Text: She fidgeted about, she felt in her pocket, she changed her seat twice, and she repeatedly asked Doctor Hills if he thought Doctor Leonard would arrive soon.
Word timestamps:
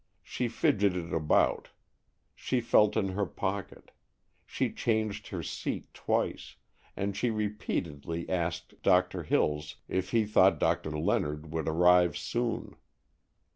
She 0.23 0.47
fidgeted 0.47 1.13
about, 1.13 1.67
she 2.33 2.59
felt 2.59 2.97
in 2.97 3.09
her 3.09 3.27
pocket, 3.27 3.91
she 4.47 4.71
changed 4.71 5.27
her 5.27 5.43
seat 5.43 5.93
twice, 5.93 6.55
and 6.97 7.15
she 7.15 7.29
repeatedly 7.29 8.27
asked 8.27 8.81
Doctor 8.81 9.21
Hills 9.21 9.75
if 9.87 10.09
he 10.09 10.25
thought 10.25 10.57
Doctor 10.57 10.89
Leonard 10.97 11.53
would 11.53 11.67
arrive 11.69 12.17
soon. 12.17 12.77